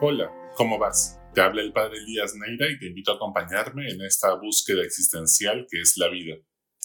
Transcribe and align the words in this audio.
Hola, 0.00 0.32
¿cómo 0.54 0.78
vas? 0.78 1.18
Te 1.34 1.40
habla 1.40 1.60
el 1.60 1.72
padre 1.72 1.98
Elías 1.98 2.32
Neira 2.36 2.70
y 2.70 2.78
te 2.78 2.86
invito 2.86 3.10
a 3.10 3.16
acompañarme 3.16 3.88
en 3.90 4.00
esta 4.02 4.32
búsqueda 4.34 4.84
existencial 4.84 5.66
que 5.68 5.80
es 5.80 5.96
la 5.96 6.06
vida. 6.06 6.36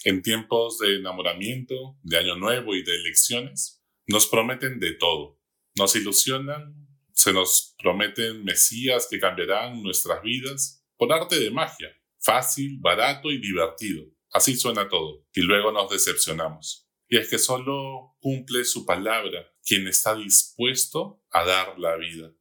En 0.03 0.23
tiempos 0.23 0.79
de 0.79 0.95
enamoramiento, 0.95 1.95
de 2.01 2.17
año 2.17 2.37
nuevo 2.37 2.73
y 2.73 2.83
de 2.83 2.95
elecciones, 2.95 3.83
nos 4.07 4.25
prometen 4.25 4.79
de 4.79 4.95
todo. 4.95 5.39
Nos 5.75 5.95
ilusionan, 5.95 6.87
se 7.13 7.31
nos 7.33 7.75
prometen 7.77 8.43
mesías 8.43 9.07
que 9.07 9.19
cambiarán 9.19 9.83
nuestras 9.83 10.23
vidas 10.23 10.83
por 10.97 11.13
arte 11.13 11.39
de 11.39 11.51
magia, 11.51 11.95
fácil, 12.19 12.79
barato 12.79 13.29
y 13.29 13.39
divertido. 13.39 14.05
Así 14.31 14.55
suena 14.55 14.89
todo, 14.89 15.27
y 15.35 15.41
luego 15.41 15.71
nos 15.71 15.91
decepcionamos. 15.91 16.89
Y 17.07 17.17
es 17.17 17.29
que 17.29 17.37
solo 17.37 18.15
cumple 18.19 18.65
su 18.65 18.87
palabra 18.87 19.53
quien 19.63 19.87
está 19.87 20.15
dispuesto 20.15 21.21
a 21.29 21.45
dar 21.45 21.77
la 21.77 21.95
vida. 21.95 22.33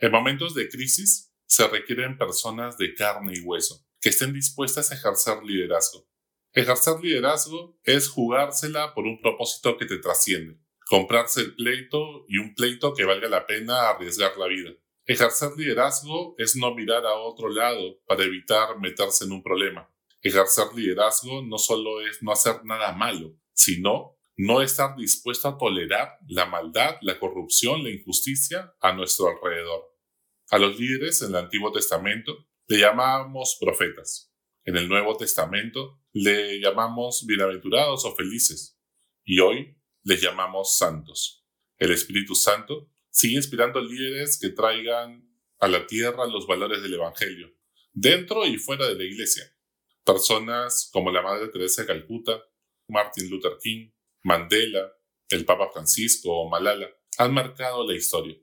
En 0.00 0.12
momentos 0.12 0.54
de 0.54 0.68
crisis 0.68 1.34
se 1.46 1.66
requieren 1.66 2.18
personas 2.18 2.78
de 2.78 2.94
carne 2.94 3.32
y 3.34 3.40
hueso, 3.40 3.84
que 4.00 4.10
estén 4.10 4.32
dispuestas 4.32 4.92
a 4.92 4.94
ejercer 4.94 5.42
liderazgo. 5.42 6.08
Ejercer 6.52 7.00
liderazgo 7.02 7.80
es 7.82 8.08
jugársela 8.08 8.94
por 8.94 9.06
un 9.06 9.20
propósito 9.20 9.76
que 9.76 9.86
te 9.86 9.98
trasciende, 9.98 10.56
comprarse 10.86 11.40
el 11.40 11.56
pleito 11.56 12.24
y 12.28 12.38
un 12.38 12.54
pleito 12.54 12.94
que 12.94 13.04
valga 13.04 13.28
la 13.28 13.44
pena 13.44 13.88
arriesgar 13.88 14.36
la 14.36 14.46
vida. 14.46 14.70
Ejercer 15.04 15.50
liderazgo 15.56 16.36
es 16.38 16.54
no 16.54 16.72
mirar 16.76 17.04
a 17.04 17.14
otro 17.14 17.48
lado 17.48 18.00
para 18.06 18.22
evitar 18.22 18.78
meterse 18.78 19.24
en 19.24 19.32
un 19.32 19.42
problema. 19.42 19.92
Ejercer 20.22 20.66
liderazgo 20.76 21.42
no 21.42 21.58
solo 21.58 22.06
es 22.06 22.22
no 22.22 22.30
hacer 22.30 22.64
nada 22.64 22.92
malo, 22.92 23.34
sino 23.52 24.16
no 24.36 24.62
estar 24.62 24.94
dispuesto 24.94 25.48
a 25.48 25.58
tolerar 25.58 26.18
la 26.28 26.46
maldad, 26.46 26.96
la 27.02 27.18
corrupción, 27.18 27.82
la 27.82 27.90
injusticia 27.90 28.72
a 28.80 28.92
nuestro 28.92 29.26
alrededor. 29.28 29.97
A 30.50 30.58
los 30.58 30.80
líderes 30.80 31.20
en 31.20 31.28
el 31.28 31.36
Antiguo 31.36 31.70
Testamento 31.72 32.48
le 32.68 32.78
llamamos 32.78 33.58
profetas. 33.60 34.32
En 34.64 34.78
el 34.78 34.88
Nuevo 34.88 35.14
Testamento 35.18 36.00
le 36.14 36.58
llamamos 36.58 37.26
bienaventurados 37.26 38.06
o 38.06 38.14
felices. 38.16 38.80
Y 39.24 39.40
hoy 39.40 39.76
les 40.04 40.22
llamamos 40.22 40.78
santos. 40.78 41.46
El 41.76 41.92
Espíritu 41.92 42.34
Santo 42.34 42.90
sigue 43.10 43.36
inspirando 43.36 43.78
líderes 43.82 44.38
que 44.40 44.48
traigan 44.48 45.30
a 45.58 45.68
la 45.68 45.86
tierra 45.86 46.26
los 46.26 46.46
valores 46.46 46.82
del 46.82 46.94
Evangelio, 46.94 47.54
dentro 47.92 48.46
y 48.46 48.56
fuera 48.56 48.88
de 48.88 48.94
la 48.94 49.04
iglesia. 49.04 49.44
Personas 50.02 50.88
como 50.90 51.10
la 51.10 51.20
Madre 51.20 51.48
Teresa 51.48 51.82
de 51.82 51.88
Calcuta, 51.88 52.42
Martin 52.88 53.28
Luther 53.28 53.58
King, 53.62 53.90
Mandela, 54.22 54.94
el 55.28 55.44
Papa 55.44 55.68
Francisco 55.70 56.30
o 56.32 56.48
Malala 56.48 56.88
han 57.18 57.34
marcado 57.34 57.86
la 57.86 57.94
historia. 57.94 58.38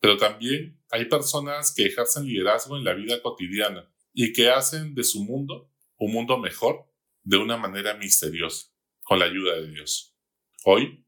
Pero 0.00 0.16
también 0.16 0.80
hay 0.90 1.06
personas 1.06 1.74
que 1.74 1.86
ejercen 1.86 2.26
liderazgo 2.26 2.76
en 2.76 2.84
la 2.84 2.94
vida 2.94 3.20
cotidiana 3.22 3.90
y 4.12 4.32
que 4.32 4.50
hacen 4.50 4.94
de 4.94 5.04
su 5.04 5.24
mundo 5.24 5.70
un 5.96 6.12
mundo 6.12 6.38
mejor 6.38 6.86
de 7.22 7.36
una 7.36 7.56
manera 7.56 7.94
misteriosa, 7.94 8.68
con 9.02 9.18
la 9.18 9.26
ayuda 9.26 9.56
de 9.56 9.68
Dios. 9.68 10.16
Hoy 10.64 11.04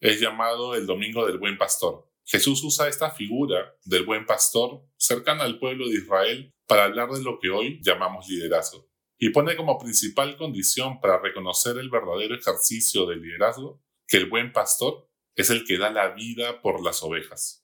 es 0.00 0.20
llamado 0.20 0.74
el 0.74 0.86
Domingo 0.86 1.26
del 1.26 1.38
Buen 1.38 1.56
Pastor. 1.56 2.10
Jesús 2.24 2.62
usa 2.64 2.88
esta 2.88 3.10
figura 3.10 3.76
del 3.84 4.04
buen 4.04 4.24
pastor 4.24 4.82
cercana 4.96 5.44
al 5.44 5.58
pueblo 5.58 5.88
de 5.88 5.96
Israel 5.96 6.54
para 6.66 6.84
hablar 6.84 7.10
de 7.10 7.22
lo 7.22 7.38
que 7.38 7.50
hoy 7.50 7.80
llamamos 7.82 8.28
liderazgo 8.28 8.88
y 9.18 9.30
pone 9.30 9.56
como 9.56 9.78
principal 9.78 10.36
condición 10.36 11.00
para 11.00 11.20
reconocer 11.20 11.76
el 11.78 11.90
verdadero 11.90 12.34
ejercicio 12.34 13.06
del 13.06 13.22
liderazgo 13.22 13.82
que 14.06 14.18
el 14.18 14.28
buen 14.28 14.52
pastor 14.52 15.08
es 15.34 15.50
el 15.50 15.64
que 15.64 15.78
da 15.78 15.90
la 15.90 16.10
vida 16.10 16.60
por 16.60 16.82
las 16.82 17.02
ovejas. 17.02 17.63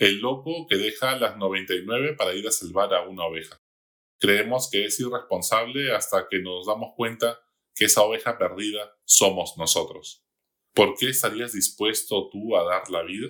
El 0.00 0.22
loco 0.22 0.66
que 0.66 0.78
deja 0.78 1.14
las 1.16 1.36
99 1.36 2.14
para 2.14 2.32
ir 2.32 2.48
a 2.48 2.50
salvar 2.50 2.94
a 2.94 3.02
una 3.02 3.26
oveja. 3.26 3.60
Creemos 4.18 4.70
que 4.70 4.86
es 4.86 4.98
irresponsable 4.98 5.94
hasta 5.94 6.26
que 6.26 6.38
nos 6.38 6.66
damos 6.66 6.94
cuenta 6.96 7.38
que 7.74 7.84
esa 7.84 8.00
oveja 8.00 8.38
perdida 8.38 8.96
somos 9.04 9.58
nosotros. 9.58 10.24
¿Por 10.72 10.94
qué 10.96 11.10
estarías 11.10 11.52
dispuesto 11.52 12.30
tú 12.30 12.56
a 12.56 12.64
dar 12.64 12.88
la 12.88 13.02
vida? 13.02 13.28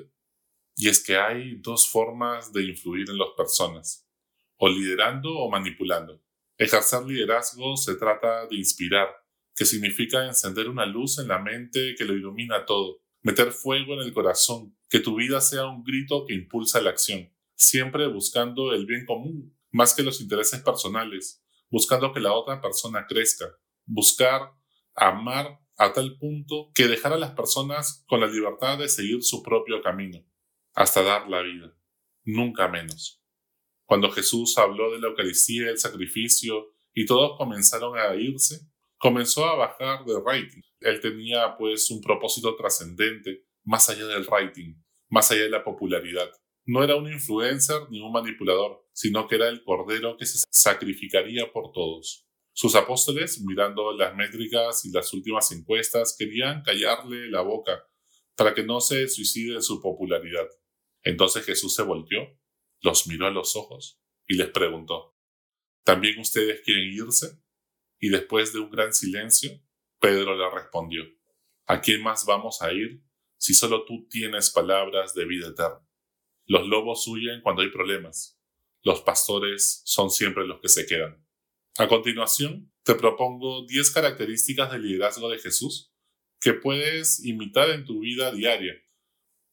Y 0.77 0.89
es 0.89 1.03
que 1.03 1.17
hay 1.17 1.57
dos 1.57 1.91
formas 1.91 2.53
de 2.53 2.63
influir 2.63 3.11
en 3.11 3.19
las 3.19 3.31
personas, 3.37 4.09
o 4.57 4.69
liderando 4.69 5.39
o 5.39 5.51
manipulando. 5.51 6.23
Ejercer 6.57 7.03
liderazgo 7.03 7.77
se 7.77 7.97
trata 7.97 8.47
de 8.47 8.55
inspirar, 8.55 9.09
que 9.57 9.65
significa 9.65 10.25
encender 10.25 10.69
una 10.69 10.87
luz 10.87 11.19
en 11.19 11.27
la 11.27 11.41
mente 11.41 11.97
que 11.99 12.05
lo 12.05 12.15
ilumina 12.15 12.65
todo, 12.65 13.03
meter 13.23 13.51
fuego 13.51 13.95
en 13.95 14.03
el 14.03 14.13
corazón, 14.13 14.77
que 14.91 15.01
tu 15.01 15.15
vida 15.15 15.41
sea 15.41 15.67
un 15.67 15.83
grito 15.83 16.27
que 16.27 16.35
impulsa 16.35 16.83
la 16.83 16.91
acción, 16.91 17.33
siempre 17.55 18.09
buscando 18.09 18.75
el 18.75 18.85
bien 18.85 19.07
común, 19.07 19.57
más 19.71 19.95
que 19.95 20.03
los 20.03 20.21
intereses 20.21 20.61
personales, 20.63 21.43
buscando 21.71 22.13
que 22.13 22.21
la 22.21 22.33
otra 22.33 22.61
persona 22.61 23.07
crezca, 23.09 23.47
buscar 23.87 24.53
amar 24.95 25.61
a 25.77 25.93
tal 25.93 26.19
punto 26.19 26.71
que 26.75 26.89
dejar 26.89 27.13
a 27.13 27.19
las 27.19 27.31
personas 27.31 28.05
con 28.09 28.21
la 28.21 28.27
libertad 28.27 28.79
de 28.79 28.89
seguir 28.89 29.23
su 29.23 29.43
propio 29.43 29.81
camino, 29.81 30.27
hasta 30.75 31.03
dar 31.03 31.31
la 31.31 31.41
vida, 31.41 31.75
nunca 32.25 32.69
menos. 32.69 33.23
Cuando 33.85 34.11
Jesús 34.11 34.59
habló 34.59 34.93
de 34.93 35.01
la 35.01 35.09
Eucaristía, 35.09 35.71
el 35.71 35.79
sacrificio, 35.79 36.75
y 36.93 37.07
todos 37.07 37.39
comenzaron 37.39 37.97
a 37.97 38.15
irse, 38.17 38.61
comenzó 38.99 39.47
a 39.47 39.55
bajar 39.55 40.05
de 40.05 40.21
rating. 40.25 40.63
Él 40.81 41.01
tenía 41.01 41.57
pues 41.57 41.91
un 41.91 42.01
propósito 42.01 42.57
trascendente, 42.57 43.47
más 43.71 43.89
allá 43.89 44.05
del 44.07 44.27
rating, 44.27 44.75
más 45.09 45.31
allá 45.31 45.45
de 45.45 45.51
la 45.51 45.63
popularidad. 45.63 46.29
No 46.67 46.83
era 46.83 46.97
un 46.97 47.11
influencer 47.11 47.83
ni 47.89 48.01
un 48.01 48.11
manipulador, 48.11 48.85
sino 48.93 49.29
que 49.29 49.37
era 49.37 49.49
el 49.49 49.63
Cordero 49.63 50.17
que 50.17 50.27
se 50.27 50.45
sacrificaría 50.51 51.53
por 51.53 51.71
todos. 51.71 52.27
Sus 52.53 52.75
apóstoles, 52.75 53.41
mirando 53.43 53.93
las 53.97 54.17
métricas 54.17 54.85
y 54.85 54.91
las 54.91 55.13
últimas 55.15 55.53
encuestas, 55.53 56.17
querían 56.19 56.65
callarle 56.65 57.31
la 57.31 57.43
boca 57.43 57.87
para 58.37 58.55
que 58.55 58.65
no 58.65 58.81
se 58.81 59.07
suicide 59.09 59.55
en 59.55 59.63
su 59.63 59.81
popularidad. 59.81 60.49
Entonces 61.05 61.47
Jesús 61.47 61.73
se 61.73 61.85
volteó 61.85 62.41
los 62.83 63.07
miró 63.07 63.27
a 63.27 63.31
los 63.31 63.57
ojos 63.57 64.01
y 64.27 64.37
les 64.37 64.49
preguntó, 64.49 65.15
¿también 65.85 66.19
ustedes 66.19 66.63
quieren 66.63 66.93
irse? 66.93 67.39
Y 68.01 68.09
después 68.09 68.53
de 68.53 68.61
un 68.61 68.71
gran 68.71 68.95
silencio, 68.95 69.51
Pedro 70.01 70.35
le 70.35 70.51
respondió, 70.51 71.05
¿a 71.67 71.81
quién 71.81 72.03
más 72.03 72.25
vamos 72.25 72.63
a 72.63 72.73
ir 72.73 73.05
si 73.41 73.55
solo 73.55 73.87
tú 73.87 74.07
tienes 74.09 74.51
palabras 74.51 75.15
de 75.15 75.25
vida 75.25 75.49
eterna? 75.49 75.81
Los 76.45 76.67
lobos 76.67 77.07
huyen 77.09 77.41
cuando 77.41 77.63
hay 77.63 77.71
problemas, 77.71 78.39
los 78.83 79.01
pastores 79.01 79.81
son 79.87 80.11
siempre 80.11 80.47
los 80.47 80.61
que 80.61 80.69
se 80.69 80.85
quedan. 80.85 81.27
A 81.79 81.89
continuación, 81.89 82.71
te 82.83 82.95
propongo 82.95 83.65
10 83.67 83.91
características 83.93 84.71
del 84.71 84.83
liderazgo 84.83 85.31
de 85.31 85.39
Jesús 85.39 85.91
que 86.39 86.53
puedes 86.53 87.25
imitar 87.25 87.71
en 87.71 87.87
tu 87.87 88.01
vida 88.01 88.31
diaria, 88.31 88.75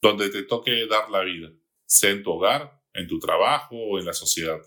donde 0.02 0.30
te 0.30 0.44
toque 0.44 0.86
dar 0.88 1.10
la 1.10 1.24
vida, 1.24 1.54
sea 1.86 2.12
en 2.12 2.24
tu 2.24 2.32
hogar, 2.32 2.84
en 2.94 3.08
tu 3.08 3.20
trabajo 3.20 3.78
o 3.78 4.00
en 4.00 4.06
la 4.06 4.14
sociedad. 4.14 4.60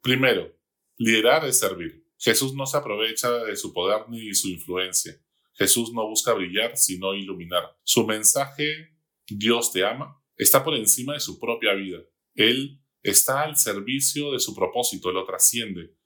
Primero, 0.00 0.56
liderar 0.96 1.44
es 1.44 1.60
servir. 1.60 2.04
Jesús 2.18 2.54
no 2.54 2.66
se 2.66 2.76
aprovecha 2.76 3.30
de 3.44 3.54
su 3.56 3.72
poder 3.72 4.08
ni 4.08 4.34
su 4.34 4.48
influencia. 4.48 5.20
Jesús 5.58 5.92
no 5.92 6.06
busca 6.06 6.32
brillar, 6.34 6.76
sino 6.76 7.14
iluminar. 7.14 7.76
Su 7.82 8.06
mensaje, 8.06 8.96
Dios 9.26 9.72
te 9.72 9.84
ama, 9.84 10.22
está 10.36 10.62
por 10.62 10.74
encima 10.74 11.14
de 11.14 11.20
su 11.20 11.40
propia 11.40 11.74
vida. 11.74 11.98
Él 12.34 12.80
está 13.02 13.42
al 13.42 13.56
servicio 13.56 14.32
de 14.32 14.38
su 14.38 14.54
propósito, 14.54 15.10
lo 15.10 15.24
trasciende. 15.24 15.96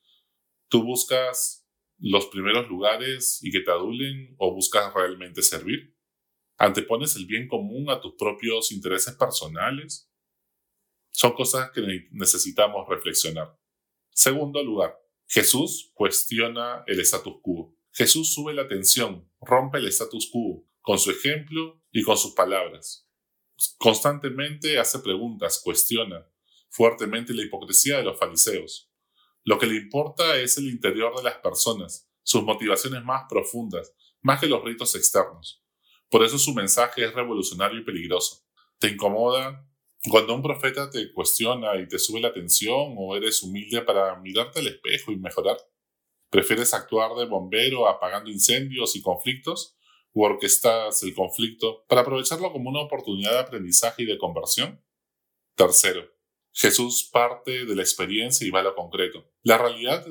Tú 0.69 0.83
buscas 0.83 1.69
los 1.99 2.27
primeros 2.27 2.67
lugares 2.69 3.41
y 3.43 3.53
que 3.53 3.61
te 3.61 3.71
adulen 3.71 4.35
o 4.39 4.55
buscas 4.55 4.93
realmente 4.95 5.43
servir. 5.43 5.95
Antepones 6.57 7.15
el 7.17 7.27
bien 7.27 7.47
común 7.47 7.91
a 7.91 8.01
tus 8.01 8.15
propios 8.15 8.73
intereses 8.73 9.15
personales 9.17 10.11
son 11.11 11.33
cosas 11.33 11.71
que 11.73 12.09
necesitamos 12.11 12.89
reflexionar. 12.89 13.55
Segundo 14.11 14.63
lugar, 14.63 14.99
Jesús 15.27 15.93
cuestiona 15.95 16.85
el 16.87 17.01
status 17.01 17.35
quo. 17.43 17.77
Jesús 17.93 18.33
sube 18.33 18.55
la 18.55 18.69
tensión, 18.69 19.31
rompe 19.41 19.79
el 19.79 19.87
status 19.89 20.31
quo 20.33 20.67
con 20.81 20.99
su 20.99 21.11
ejemplo 21.11 21.83
y 21.91 22.03
con 22.03 22.17
sus 22.17 22.33
palabras. 22.33 23.09
Constantemente 23.79 24.79
hace 24.79 24.99
preguntas, 25.01 25.61
cuestiona 25.63 26.27
fuertemente 26.71 27.35
la 27.35 27.43
hipocresía 27.43 27.99
de 27.99 28.05
los 28.05 28.19
fariseos. 28.19 28.91
Lo 29.45 29.59
que 29.59 29.67
le 29.67 29.77
importa 29.77 30.39
es 30.39 30.57
el 30.57 30.69
interior 30.69 31.15
de 31.17 31.23
las 31.23 31.37
personas, 31.37 32.11
sus 32.23 32.43
motivaciones 32.43 33.05
más 33.05 33.25
profundas, 33.29 33.95
más 34.23 34.41
que 34.41 34.47
los 34.47 34.65
ritos 34.65 34.95
externos. 34.95 35.63
Por 36.09 36.25
eso 36.25 36.39
su 36.39 36.55
mensaje 36.55 37.05
es 37.05 37.13
revolucionario 37.13 37.81
y 37.81 37.85
peligroso. 37.85 38.47
Te 38.79 38.89
incomoda 38.89 39.69
cuando 40.09 40.35
un 40.35 40.43
profeta 40.43 40.91
te 40.91 41.13
cuestiona 41.13 41.77
y 41.77 41.87
te 41.87 41.99
sube 41.99 42.21
la 42.21 42.33
tensión 42.33 42.95
o 42.97 43.17
eres 43.17 43.43
humilde 43.43 43.83
para 43.83 44.19
mirarte 44.21 44.61
al 44.61 44.69
espejo 44.69 45.13
y 45.13 45.17
mejorar, 45.17 45.59
¿prefieres 46.33 46.73
actuar 46.73 47.15
de 47.15 47.27
bombero 47.27 47.87
apagando 47.87 48.31
incendios 48.31 48.97
y 48.97 49.03
conflictos 49.03 49.77
o 50.15 50.25
orquestas 50.25 51.03
el 51.03 51.15
conflicto 51.15 51.85
para 51.87 52.01
aprovecharlo 52.01 52.51
como 52.51 52.71
una 52.71 52.81
oportunidad 52.81 53.33
de 53.33 53.39
aprendizaje 53.41 54.05
y 54.05 54.07
de 54.07 54.17
conversión? 54.17 54.83
Tercero, 55.55 56.11
Jesús 56.51 57.11
parte 57.13 57.67
de 57.67 57.77
la 57.77 57.83
experiencia 57.83 58.47
y 58.47 58.51
va 58.51 58.61
a 58.61 58.63
lo 58.65 58.75
concreto. 58.75 59.31
La 59.43 59.59
realidad 59.59 60.07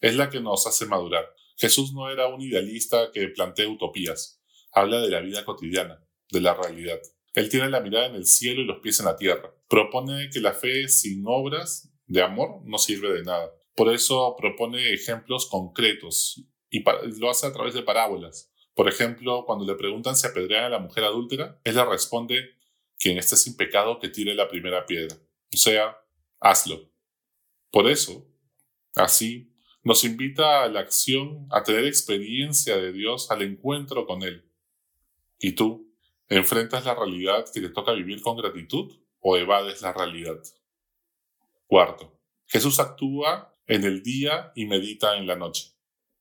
es 0.00 0.14
la 0.14 0.30
que 0.30 0.40
nos 0.40 0.64
hace 0.68 0.86
madurar. 0.86 1.34
Jesús 1.56 1.92
no 1.92 2.08
era 2.08 2.28
un 2.28 2.40
idealista 2.40 3.10
que 3.12 3.26
plantea 3.28 3.68
utopías. 3.68 4.40
Habla 4.70 5.00
de 5.00 5.10
la 5.10 5.20
vida 5.20 5.44
cotidiana, 5.44 6.06
de 6.30 6.40
la 6.40 6.54
realidad. 6.54 7.00
Él 7.34 7.48
tiene 7.48 7.68
la 7.68 7.80
mirada 7.80 8.06
en 8.06 8.14
el 8.14 8.26
cielo 8.26 8.60
y 8.60 8.64
los 8.64 8.78
pies 8.78 9.00
en 9.00 9.06
la 9.06 9.16
tierra. 9.16 9.52
Propone 9.68 10.30
que 10.32 10.38
la 10.38 10.52
fe 10.52 10.88
sin 10.88 11.24
obras 11.26 11.92
de 12.06 12.22
amor 12.22 12.60
no 12.64 12.78
sirve 12.78 13.12
de 13.12 13.24
nada. 13.24 13.52
Por 13.74 13.92
eso 13.92 14.36
propone 14.38 14.92
ejemplos 14.92 15.46
concretos 15.46 16.44
y 16.70 16.82
lo 17.18 17.30
hace 17.30 17.46
a 17.46 17.52
través 17.52 17.74
de 17.74 17.82
parábolas. 17.82 18.52
Por 18.74 18.88
ejemplo, 18.88 19.44
cuando 19.46 19.64
le 19.64 19.74
preguntan 19.74 20.16
si 20.16 20.26
apedrean 20.26 20.64
a 20.64 20.68
la 20.68 20.78
mujer 20.78 21.04
adúltera, 21.04 21.60
él 21.64 21.76
le 21.76 21.84
responde, 21.84 22.56
quien 22.98 23.18
esté 23.18 23.36
sin 23.36 23.56
pecado 23.56 23.98
que 23.98 24.08
tire 24.08 24.34
la 24.34 24.48
primera 24.48 24.86
piedra. 24.86 25.16
O 25.52 25.56
sea, 25.56 25.96
hazlo. 26.40 26.90
Por 27.70 27.88
eso, 27.88 28.26
así, 28.94 29.52
nos 29.82 30.04
invita 30.04 30.62
a 30.62 30.68
la 30.68 30.80
acción, 30.80 31.46
a 31.50 31.62
tener 31.62 31.84
experiencia 31.84 32.76
de 32.76 32.92
Dios, 32.92 33.30
al 33.30 33.42
encuentro 33.42 34.06
con 34.06 34.22
Él. 34.22 34.50
¿Y 35.38 35.52
tú, 35.52 35.94
enfrentas 36.28 36.84
la 36.84 36.94
realidad 36.94 37.44
que 37.52 37.60
te 37.60 37.68
toca 37.68 37.92
vivir 37.92 38.22
con 38.22 38.36
gratitud 38.36 38.92
o 39.20 39.36
evades 39.36 39.82
la 39.82 39.92
realidad? 39.92 40.40
Cuarto, 41.66 42.18
Jesús 42.46 42.80
actúa 42.80 43.53
en 43.66 43.84
el 43.84 44.02
día 44.02 44.52
y 44.54 44.66
medita 44.66 45.16
en 45.16 45.26
la 45.26 45.36
noche. 45.36 45.72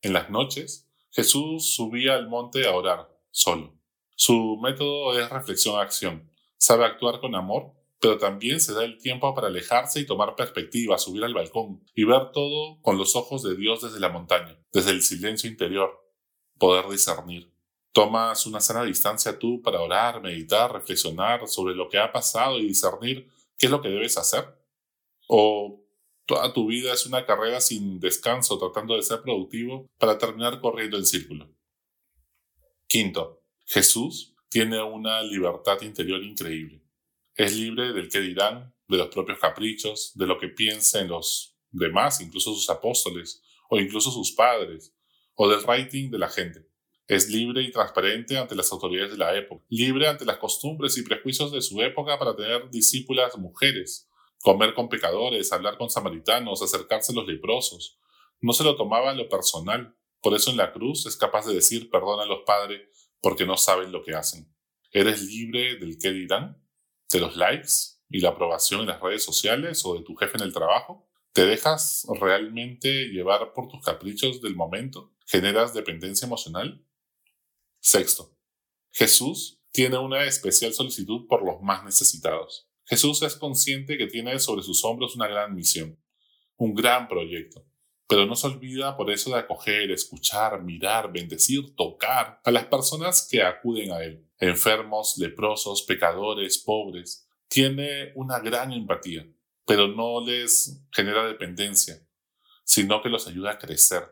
En 0.01 0.13
las 0.13 0.29
noches, 0.29 0.89
Jesús 1.11 1.75
subía 1.75 2.15
al 2.15 2.27
monte 2.27 2.67
a 2.67 2.75
orar, 2.75 3.09
solo. 3.31 3.79
Su 4.15 4.57
método 4.61 5.19
es 5.19 5.29
reflexión-acción. 5.29 6.29
Sabe 6.57 6.85
actuar 6.85 7.19
con 7.19 7.35
amor 7.35 7.73
pero 8.03 8.17
también 8.17 8.59
se 8.59 8.73
da 8.73 8.83
el 8.83 8.97
tiempo 8.97 9.33
para 9.33 9.47
alejarse 9.47 10.01
y 10.01 10.05
tomar 10.05 10.35
perspectiva, 10.35 10.97
subir 10.97 11.23
al 11.23 11.33
balcón 11.33 11.85
y 11.95 12.03
ver 12.03 12.33
todo 12.33 12.81
con 12.81 12.97
los 12.97 13.15
ojos 13.15 13.43
de 13.43 13.55
Dios 13.55 13.81
desde 13.81 14.01
la 14.01 14.09
montaña, 14.09 14.59
desde 14.73 14.91
el 14.91 15.01
silencio 15.01 15.49
interior, 15.49 15.89
poder 16.57 16.89
discernir. 16.89 17.49
Tomas 17.93 18.45
una 18.45 18.59
sana 18.59 18.83
distancia 18.83 19.39
tú 19.39 19.61
para 19.61 19.79
orar, 19.79 20.21
meditar, 20.21 20.73
reflexionar 20.73 21.47
sobre 21.47 21.75
lo 21.75 21.87
que 21.87 21.97
ha 21.97 22.11
pasado 22.11 22.59
y 22.59 22.67
discernir 22.67 23.29
qué 23.57 23.67
es 23.67 23.71
lo 23.71 23.81
que 23.81 23.87
debes 23.87 24.17
hacer. 24.17 24.53
O 25.29 25.82
toda 26.25 26.53
tu 26.53 26.67
vida 26.67 26.93
es 26.93 27.05
una 27.05 27.25
carrera 27.25 27.61
sin 27.61 27.99
descanso 27.99 28.57
tratando 28.57 28.95
de 28.95 29.03
ser 29.03 29.21
productivo 29.21 29.89
para 29.97 30.17
terminar 30.17 30.59
corriendo 30.61 30.97
en 30.97 31.05
círculo. 31.05 31.49
Quinto, 32.87 33.41
Jesús 33.65 34.35
tiene 34.49 34.81
una 34.81 35.21
libertad 35.23 35.81
interior 35.81 36.23
increíble. 36.23 36.83
Es 37.35 37.55
libre 37.57 37.93
del 37.93 38.09
que 38.09 38.19
dirán, 38.19 38.73
de 38.87 38.97
los 38.97 39.07
propios 39.07 39.39
caprichos, 39.39 40.11
de 40.13 40.27
lo 40.27 40.37
que 40.37 40.49
piensen 40.49 41.07
los 41.07 41.57
demás, 41.71 42.21
incluso 42.21 42.53
sus 42.53 42.69
apóstoles, 42.69 43.41
o 43.69 43.79
incluso 43.79 44.11
sus 44.11 44.31
padres, 44.33 44.93
o 45.33 45.49
del 45.49 45.63
rating 45.63 46.11
de 46.11 46.19
la 46.19 46.29
gente. 46.29 46.67
Es 47.07 47.29
libre 47.29 47.63
y 47.63 47.71
transparente 47.71 48.37
ante 48.37 48.55
las 48.55 48.71
autoridades 48.71 49.11
de 49.11 49.17
la 49.17 49.35
época, 49.35 49.65
libre 49.69 50.07
ante 50.07 50.25
las 50.25 50.37
costumbres 50.37 50.97
y 50.97 51.03
prejuicios 51.03 51.51
de 51.51 51.61
su 51.61 51.81
época 51.81 52.17
para 52.19 52.35
tener 52.35 52.69
discípulas 52.69 53.35
mujeres, 53.37 54.07
comer 54.43 54.75
con 54.75 54.89
pecadores, 54.89 55.51
hablar 55.51 55.79
con 55.79 55.89
samaritanos, 55.89 56.61
acercarse 56.61 57.11
a 57.11 57.15
los 57.15 57.27
leprosos. 57.27 57.97
No 58.39 58.53
se 58.53 58.63
lo 58.63 58.75
tomaba 58.75 59.11
en 59.11 59.17
lo 59.17 59.27
personal, 59.27 59.97
por 60.21 60.35
eso 60.35 60.51
en 60.51 60.57
la 60.57 60.71
cruz 60.71 61.07
es 61.07 61.17
capaz 61.17 61.47
de 61.47 61.55
decir 61.55 61.89
perdona 61.89 62.23
a 62.23 62.27
los 62.27 62.43
padres 62.45 63.09
porque 63.19 63.47
no 63.47 63.57
saben 63.57 63.91
lo 63.91 64.03
que 64.03 64.13
hacen. 64.13 64.53
¿Eres 64.91 65.23
libre 65.23 65.77
del 65.77 65.97
que 65.97 66.11
dirán? 66.11 66.63
de 67.13 67.19
los 67.19 67.35
likes 67.37 67.71
y 68.09 68.19
la 68.19 68.29
aprobación 68.29 68.81
en 68.81 68.87
las 68.87 69.01
redes 69.01 69.23
sociales 69.23 69.85
o 69.85 69.95
de 69.95 70.03
tu 70.03 70.15
jefe 70.15 70.37
en 70.37 70.43
el 70.43 70.53
trabajo? 70.53 71.07
¿Te 71.31 71.45
dejas 71.45 72.05
realmente 72.19 73.07
llevar 73.09 73.53
por 73.53 73.67
tus 73.67 73.83
caprichos 73.83 74.41
del 74.41 74.55
momento? 74.55 75.13
¿Generas 75.25 75.73
dependencia 75.73 76.25
emocional? 76.25 76.85
Sexto, 77.79 78.35
Jesús 78.91 79.61
tiene 79.71 79.97
una 79.97 80.25
especial 80.25 80.73
solicitud 80.73 81.27
por 81.27 81.43
los 81.43 81.61
más 81.61 81.83
necesitados. 81.83 82.69
Jesús 82.85 83.21
es 83.21 83.35
consciente 83.35 83.97
que 83.97 84.07
tiene 84.07 84.39
sobre 84.39 84.63
sus 84.63 84.83
hombros 84.83 85.15
una 85.15 85.27
gran 85.27 85.55
misión, 85.55 85.97
un 86.57 86.73
gran 86.73 87.07
proyecto, 87.07 87.65
pero 88.07 88.25
no 88.25 88.35
se 88.35 88.47
olvida 88.47 88.97
por 88.97 89.09
eso 89.11 89.31
de 89.31 89.39
acoger, 89.39 89.91
escuchar, 89.91 90.61
mirar, 90.61 91.11
bendecir, 91.11 91.75
tocar 91.75 92.41
a 92.43 92.51
las 92.51 92.65
personas 92.65 93.27
que 93.29 93.41
acuden 93.41 93.91
a 93.91 94.03
Él 94.03 94.27
enfermos, 94.43 95.17
leprosos, 95.17 95.83
pecadores, 95.83 96.57
pobres. 96.57 97.27
Tiene 97.47 98.11
una 98.15 98.39
gran 98.39 98.71
empatía, 98.71 99.27
pero 99.65 99.87
no 99.87 100.25
les 100.25 100.81
genera 100.91 101.25
dependencia, 101.25 102.05
sino 102.63 103.01
que 103.01 103.09
los 103.09 103.27
ayuda 103.27 103.51
a 103.51 103.57
crecer, 103.57 104.03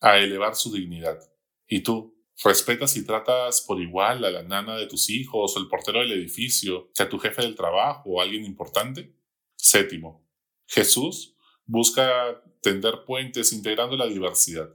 a 0.00 0.18
elevar 0.18 0.54
su 0.54 0.72
dignidad. 0.72 1.18
¿Y 1.66 1.80
tú? 1.80 2.19
¿Respetas 2.42 2.96
y 2.96 3.04
tratas 3.04 3.60
por 3.60 3.82
igual 3.82 4.24
a 4.24 4.30
la 4.30 4.42
nana 4.42 4.76
de 4.76 4.86
tus 4.86 5.10
hijos 5.10 5.54
o 5.54 5.60
el 5.60 5.68
portero 5.68 6.00
del 6.00 6.12
edificio 6.12 6.90
a 6.98 7.08
tu 7.08 7.18
jefe 7.18 7.42
del 7.42 7.54
trabajo 7.54 8.02
o 8.06 8.20
a 8.20 8.24
alguien 8.24 8.46
importante? 8.46 9.14
Séptimo, 9.56 10.26
Jesús 10.66 11.36
busca 11.66 12.42
tender 12.62 13.04
puentes 13.04 13.52
integrando 13.52 13.94
la 13.94 14.06
diversidad. 14.06 14.70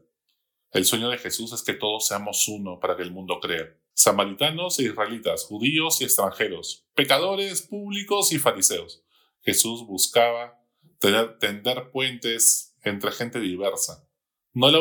El 0.71 0.85
sueño 0.85 1.09
de 1.09 1.17
Jesús 1.17 1.53
es 1.53 1.63
que 1.63 1.73
todos 1.73 2.05
seamos 2.05 2.47
uno 2.47 2.79
para 2.79 2.95
que 2.95 3.01
el 3.01 3.11
mundo 3.11 3.39
crea 3.39 3.75
samaritanos 3.95 4.77
e 4.79 4.83
israelitas, 4.83 5.45
judíos 5.45 6.01
y 6.01 6.03
extranjeros, 6.03 6.85
pecadores 6.93 7.63
públicos 7.63 8.31
y 8.31 8.37
fariseos. 8.37 9.03
Jesús 9.41 9.87
buscaba 9.87 10.61
tender 10.99 11.89
puentes 11.91 12.75
entre 12.83 13.11
gente 13.11 13.39
diversa, 13.39 14.07
no 14.53 14.69
la 14.69 14.79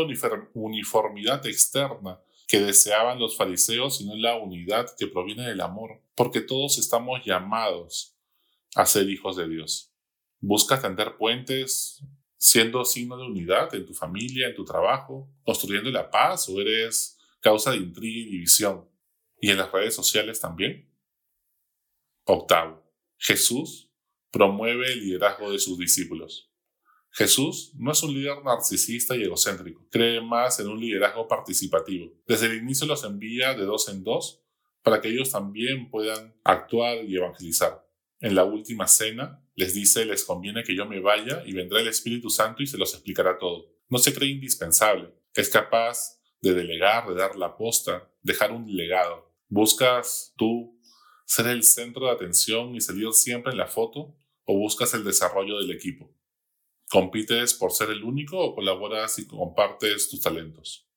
uniformidad 0.55 1.47
externa 1.47 2.21
que 2.47 2.61
deseaban 2.61 3.19
los 3.19 3.37
fariseos, 3.37 3.99
sino 3.99 4.15
la 4.17 4.37
unidad 4.37 4.87
que 4.99 5.07
proviene 5.07 5.47
del 5.47 5.61
amor, 5.61 6.01
porque 6.15 6.41
todos 6.41 6.79
estamos 6.79 7.21
llamados 7.25 8.17
a 8.75 8.87
ser 8.87 9.09
hijos 9.09 9.37
de 9.37 9.49
Dios. 9.49 9.93
Busca 10.41 10.81
tender 10.81 11.17
puentes 11.17 12.05
siendo 12.37 12.85
signo 12.85 13.17
de 13.17 13.25
unidad 13.25 13.75
en 13.75 13.87
tu 13.87 13.95
familia, 13.95 14.49
en 14.49 14.55
tu 14.55 14.65
trabajo, 14.65 15.31
construyendo 15.45 15.91
la 15.91 16.11
paz 16.11 16.49
o 16.49 16.61
eres 16.61 17.19
causa 17.41 17.71
de 17.71 17.79
intriga 17.79 18.21
y 18.21 18.33
división 18.33 18.87
y 19.41 19.51
en 19.51 19.59
las 19.59 19.73
redes 19.73 19.95
sociales 19.95 20.41
también. 20.41 20.91
Octavo, 22.25 22.83
Jesús 23.19 23.91
promueve 24.31 24.93
el 24.93 25.01
liderazgo 25.01 25.53
de 25.53 25.59
sus 25.59 25.79
discípulos. 25.79 26.51
Jesús 27.17 27.71
no 27.79 27.93
es 27.93 28.03
un 28.03 28.13
líder 28.13 28.43
narcisista 28.45 29.15
y 29.17 29.23
egocéntrico, 29.23 29.87
cree 29.89 30.21
más 30.21 30.59
en 30.59 30.67
un 30.67 30.81
liderazgo 30.81 31.29
participativo. 31.29 32.13
Desde 32.27 32.47
el 32.47 32.57
inicio 32.57 32.89
los 32.89 33.05
envía 33.05 33.55
de 33.55 33.65
dos 33.65 33.89
en 33.89 34.03
dos 34.03 34.43
para 34.83 35.01
que 35.01 35.11
ellos 35.11 35.31
también 35.31 35.91
puedan 35.91 36.35
actuar 36.43 37.05
y 37.05 37.17
evangelizar. 37.17 37.87
En 38.19 38.35
la 38.35 38.43
última 38.43 38.89
cena 38.89 39.41
les 39.55 39.75
dice, 39.75 40.05
les 40.05 40.25
conviene 40.25 40.65
que 40.65 40.75
yo 40.75 40.87
me 40.87 40.99
vaya 40.99 41.45
y 41.47 41.53
vendrá 41.53 41.81
el 41.81 41.87
Espíritu 41.87 42.31
Santo 42.31 42.65
y 42.65 42.67
se 42.67 42.79
los 42.79 42.93
explicará 42.93 43.39
todo. 43.39 43.71
No 43.89 43.99
se 43.99 44.13
cree 44.13 44.31
indispensable, 44.31 45.15
es 45.35 45.49
capaz 45.49 46.21
de 46.41 46.53
delegar, 46.53 47.09
de 47.09 47.15
dar 47.15 47.37
la 47.37 47.57
posta, 47.57 48.11
dejar 48.23 48.51
un 48.51 48.75
legado. 48.75 49.33
¿Buscas 49.49 50.35
tú 50.37 50.81
ser 51.27 51.47
el 51.47 51.63
centro 51.63 52.07
de 52.07 52.13
atención 52.13 52.75
y 52.75 52.81
salir 52.81 53.13
siempre 53.13 53.53
en 53.53 53.59
la 53.59 53.69
foto 53.69 54.17
o 54.47 54.59
buscas 54.59 54.95
el 54.95 55.05
desarrollo 55.05 55.59
del 55.59 55.71
equipo? 55.71 56.13
¿Compites 56.95 57.55
por 57.55 57.73
ser 57.73 57.91
el 57.91 58.05
único 58.05 58.39
o 58.39 58.55
colaboras 58.55 59.19
y 59.19 59.27
compartes 59.27 60.09
tus 60.09 60.21
talentos? 60.21 60.89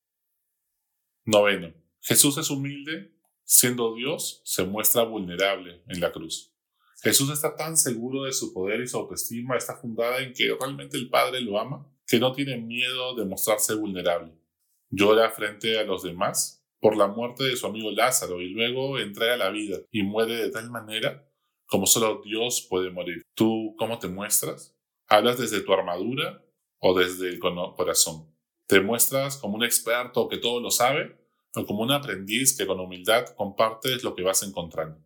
Noveno. 1.26 1.74
Jesús 2.02 2.38
es 2.38 2.52
humilde, 2.52 3.16
siendo 3.44 3.96
Dios, 3.96 4.44
se 4.46 4.64
muestra 4.64 5.02
vulnerable 5.02 5.82
en 5.88 6.00
la 6.00 6.12
cruz. 6.12 6.54
Jesús 7.02 7.32
está 7.32 7.56
tan 7.56 7.78
seguro 7.78 8.26
de 8.26 8.32
su 8.32 8.54
poder 8.54 8.82
y 8.82 8.88
su 8.88 8.98
autoestima 8.98 9.58
está 9.58 9.76
fundada 9.76 10.20
en 10.20 10.34
que 10.34 10.56
realmente 10.60 10.98
el 10.98 11.10
Padre 11.10 11.42
lo 11.42 11.60
ama, 11.60 11.92
que 12.06 12.20
no 12.20 12.32
tiene 12.32 12.58
miedo 12.58 13.16
de 13.16 13.26
mostrarse 13.26 13.74
vulnerable 13.74 14.38
llora 14.90 15.32
frente 15.32 15.80
a 15.80 15.84
los 15.84 16.04
demás 16.04 16.64
por 16.80 16.96
la 16.96 17.08
muerte 17.08 17.44
de 17.44 17.56
su 17.56 17.66
amigo 17.66 17.92
Lázaro 17.92 18.42
y 18.42 18.50
luego 18.50 19.00
entrega 19.00 19.36
la 19.36 19.50
vida 19.50 19.80
y 19.92 20.04
muere 20.04 20.36
de 20.36 20.52
tal 20.52 20.70
manera 20.70 21.28
como 21.66 21.86
solo 21.86 22.22
Dios 22.24 22.66
puede 22.70 22.92
morir. 22.92 23.24
¿Tú 23.34 23.76
cómo 23.78 24.00
te 24.00 24.08
muestras? 24.08 24.77
¿Hablas 25.08 25.38
desde 25.38 25.62
tu 25.62 25.74
armadura 25.74 26.44
o 26.80 26.98
desde 26.98 27.30
el 27.30 27.40
corazón? 27.40 28.34
¿Te 28.66 28.82
muestras 28.82 29.38
como 29.38 29.56
un 29.56 29.64
experto 29.64 30.28
que 30.28 30.38
todo 30.38 30.60
lo 30.60 30.72
sabe 30.72 31.18
o 31.56 31.66
como 31.66 31.84
un 31.84 31.92
aprendiz 31.92 32.58
que 32.58 32.68
con 32.68 32.80
humildad 32.80 33.28
compartes 33.36 34.04
lo 34.04 34.16
que 34.16 34.24
vas 34.24 34.44
encontrando? 34.44 35.02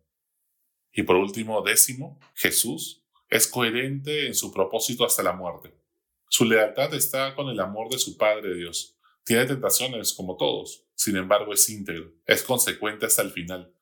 Y 0.92 1.04
por 1.04 1.16
último, 1.16 1.62
décimo, 1.62 2.18
Jesús 2.34 3.04
es 3.28 3.46
coherente 3.46 4.26
en 4.26 4.34
su 4.34 4.52
propósito 4.52 5.04
hasta 5.04 5.22
la 5.22 5.32
muerte. 5.32 5.74
Su 6.28 6.44
lealtad 6.44 6.92
está 6.94 7.34
con 7.34 7.48
el 7.48 7.60
amor 7.60 7.88
de 7.88 7.98
su 7.98 8.16
Padre 8.16 8.54
Dios 8.54 8.98
tiene 9.24 9.46
tentaciones 9.46 10.12
como 10.12 10.36
todos, 10.36 10.84
sin 10.94 11.16
embargo 11.16 11.54
es 11.54 11.68
íntegro, 11.68 12.12
es 12.26 12.42
consecuente 12.42 13.06
hasta 13.06 13.22
el 13.22 13.30
final. 13.30 13.72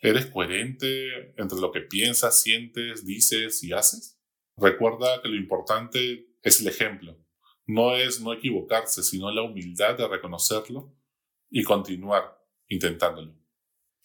¿Eres 0.00 0.26
coherente 0.26 1.32
entre 1.36 1.58
lo 1.58 1.72
que 1.72 1.80
piensas, 1.80 2.40
sientes, 2.40 3.04
dices 3.04 3.64
y 3.64 3.72
haces? 3.72 4.15
Recuerda 4.56 5.20
que 5.22 5.28
lo 5.28 5.36
importante 5.36 6.28
es 6.42 6.60
el 6.60 6.68
ejemplo. 6.68 7.16
No 7.66 7.94
es 7.94 8.20
no 8.20 8.32
equivocarse, 8.32 9.02
sino 9.02 9.30
la 9.30 9.42
humildad 9.42 9.98
de 9.98 10.08
reconocerlo 10.08 10.94
y 11.50 11.62
continuar 11.62 12.38
intentándolo. 12.68 13.34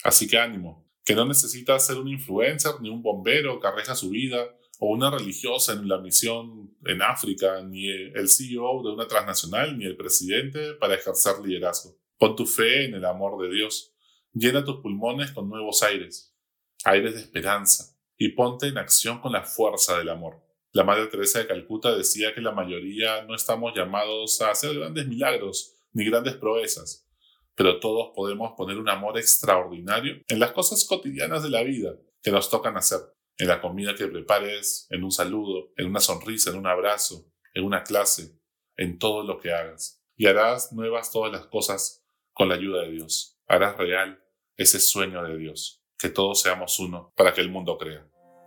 Así 0.04 0.28
que 0.28 0.38
ánimo, 0.38 0.90
que 1.06 1.16
no 1.16 1.26
necesitas 1.26 1.86
ser 1.86 1.98
un 1.98 2.08
influencer 2.08 2.74
ni 2.82 2.90
un 2.90 3.02
bombero 3.02 3.60
que 3.60 3.68
arriesga 3.68 3.96
su 3.96 4.10
vida 4.10 4.58
o 4.80 4.88
una 4.88 5.12
religiosa 5.12 5.74
en 5.74 5.88
la 5.88 6.00
misión 6.00 6.76
en 6.86 7.02
África, 7.02 7.62
ni 7.62 7.88
el 7.88 8.28
CEO 8.28 8.82
de 8.84 8.92
una 8.92 9.08
transnacional, 9.08 9.78
ni 9.78 9.86
el 9.86 9.96
presidente 9.96 10.74
para 10.74 10.96
ejercer 10.96 11.40
liderazgo. 11.44 11.96
Pon 12.18 12.36
tu 12.36 12.46
fe 12.46 12.86
en 12.86 12.96
el 12.96 13.06
amor 13.06 13.42
de 13.42 13.56
Dios. 13.56 13.94
Llena 14.34 14.66
tus 14.66 14.78
pulmones 14.78 15.32
con 15.32 15.50
nuevos 15.50 15.84
aires, 15.84 16.36
aires 16.84 17.14
de 17.14 17.22
esperanza, 17.22 17.91
y 18.24 18.30
ponte 18.30 18.68
en 18.68 18.78
acción 18.78 19.20
con 19.20 19.32
la 19.32 19.42
fuerza 19.42 19.98
del 19.98 20.10
amor. 20.10 20.40
La 20.74 20.84
Madre 20.84 21.08
Teresa 21.08 21.40
de 21.40 21.48
Calcuta 21.48 21.96
decía 21.96 22.36
que 22.36 22.42
la 22.42 22.52
mayoría 22.52 23.24
no 23.24 23.34
estamos 23.34 23.74
llamados 23.76 24.40
a 24.42 24.52
hacer 24.52 24.78
grandes 24.78 25.08
milagros 25.08 25.74
ni 25.92 26.06
grandes 26.06 26.36
proezas, 26.36 27.10
pero 27.56 27.80
todos 27.80 28.12
podemos 28.16 28.54
poner 28.56 28.78
un 28.78 28.90
amor 28.90 29.18
extraordinario 29.18 30.22
en 30.28 30.40
las 30.40 30.52
cosas 30.52 30.86
cotidianas 30.86 31.42
de 31.42 31.50
la 31.50 31.64
vida 31.64 31.96
que 32.22 32.30
nos 32.30 32.52
tocan 32.52 32.78
hacer, 32.78 33.00
en 33.40 33.48
la 33.48 33.60
comida 33.60 33.96
que 33.96 34.06
prepares, 34.06 34.86
en 34.92 35.04
un 35.04 35.12
saludo, 35.12 35.72
en 35.76 35.88
una 35.88 36.00
sonrisa, 36.00 36.52
en 36.52 36.58
un 36.58 36.68
abrazo, 36.68 37.26
en 37.56 37.64
una 37.64 37.84
clase, 37.84 38.40
en 38.78 39.00
todo 39.00 39.24
lo 39.24 39.40
que 39.40 39.52
hagas. 39.52 40.00
Y 40.16 40.28
harás 40.28 40.72
nuevas 40.74 41.12
todas 41.12 41.32
las 41.32 41.48
cosas 41.48 42.06
con 42.34 42.50
la 42.50 42.54
ayuda 42.54 42.84
de 42.84 42.92
Dios. 42.92 43.40
Harás 43.48 43.78
real 43.78 44.24
ese 44.58 44.80
sueño 44.80 45.24
de 45.24 45.40
Dios, 45.40 45.84
que 45.98 46.10
todos 46.10 46.40
seamos 46.40 46.78
uno 46.78 47.12
para 47.16 47.34
que 47.34 47.42
el 47.42 47.50
mundo 47.50 47.80
crea. 47.80 48.11